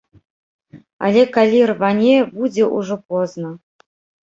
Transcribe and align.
Але 1.07 1.21
калі 1.35 1.59
рване, 1.73 2.17
будзе 2.41 2.63
ўжо 2.77 3.01
позна. 3.13 3.55